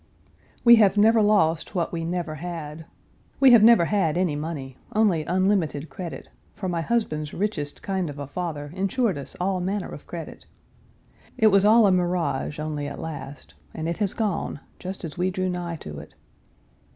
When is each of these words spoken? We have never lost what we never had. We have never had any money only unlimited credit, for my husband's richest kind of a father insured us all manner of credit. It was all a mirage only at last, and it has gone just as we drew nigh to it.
We 0.63 0.77
have 0.77 0.97
never 0.97 1.21
lost 1.21 1.75
what 1.75 1.91
we 1.93 2.03
never 2.03 2.33
had. 2.33 2.85
We 3.39 3.51
have 3.51 3.61
never 3.61 3.85
had 3.85 4.17
any 4.17 4.35
money 4.35 4.77
only 4.95 5.23
unlimited 5.25 5.91
credit, 5.91 6.29
for 6.55 6.67
my 6.67 6.81
husband's 6.81 7.35
richest 7.35 7.83
kind 7.83 8.09
of 8.09 8.17
a 8.17 8.25
father 8.25 8.71
insured 8.73 9.19
us 9.19 9.35
all 9.39 9.59
manner 9.61 9.89
of 9.89 10.07
credit. 10.07 10.47
It 11.37 11.51
was 11.51 11.65
all 11.65 11.85
a 11.85 11.91
mirage 11.91 12.57
only 12.57 12.87
at 12.87 12.97
last, 12.99 13.53
and 13.75 13.87
it 13.87 13.97
has 13.97 14.15
gone 14.15 14.59
just 14.79 15.03
as 15.05 15.19
we 15.19 15.29
drew 15.29 15.49
nigh 15.49 15.75
to 15.75 15.99
it. 15.99 16.15